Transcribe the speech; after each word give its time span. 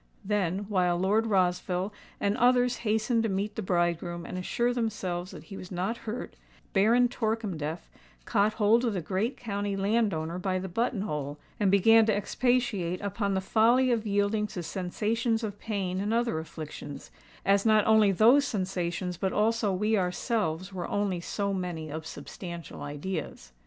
Then, 0.25 0.65
while 0.67 0.97
Lord 0.97 1.27
Rossville 1.27 1.93
and 2.19 2.35
others 2.37 2.77
hastened 2.77 3.21
to 3.21 3.29
meet 3.29 3.55
the 3.55 3.61
bridegroom 3.61 4.25
and 4.25 4.35
assure 4.35 4.73
themselves 4.73 5.29
that 5.29 5.43
he 5.43 5.57
was 5.57 5.71
not 5.71 5.95
hurt, 6.09 6.35
Baron 6.73 7.07
Torkemdef 7.07 7.87
caught 8.25 8.53
hold 8.53 8.83
of 8.83 8.93
the 8.95 9.01
great 9.01 9.37
county 9.37 9.75
landowner 9.75 10.39
by 10.39 10.57
the 10.57 10.67
button 10.67 11.01
hole, 11.01 11.37
and 11.59 11.69
began 11.69 12.07
to 12.07 12.15
expatiate 12.17 12.99
upon 13.01 13.35
the 13.35 13.41
folly 13.41 13.91
of 13.91 14.07
yielding 14.07 14.47
to 14.47 14.63
sensations 14.63 15.43
of 15.43 15.59
pain 15.59 16.01
and 16.01 16.15
other 16.15 16.39
afflictions, 16.39 17.11
as 17.45 17.63
not 17.63 17.85
only 17.85 18.11
those 18.11 18.43
sensations 18.43 19.17
but 19.17 19.31
also 19.31 19.71
we 19.71 19.95
ourselves 19.99 20.73
were 20.73 20.87
only 20.89 21.19
so 21.21 21.53
many 21.53 21.91
unsubstantial 21.91 22.81
ideas. 22.81 23.51